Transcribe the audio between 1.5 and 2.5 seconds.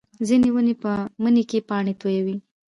پاڼې تویوي